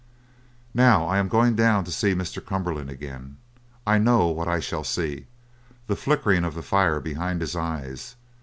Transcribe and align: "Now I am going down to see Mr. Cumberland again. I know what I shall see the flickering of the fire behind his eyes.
"Now 0.73 1.05
I 1.05 1.19
am 1.19 1.27
going 1.27 1.55
down 1.55 1.83
to 1.83 1.91
see 1.91 2.15
Mr. 2.15 2.43
Cumberland 2.43 2.89
again. 2.89 3.37
I 3.85 3.99
know 3.99 4.29
what 4.29 4.47
I 4.47 4.59
shall 4.59 4.83
see 4.83 5.27
the 5.85 5.95
flickering 5.95 6.43
of 6.43 6.55
the 6.55 6.63
fire 6.63 6.99
behind 6.99 7.39
his 7.39 7.55
eyes. 7.55 8.15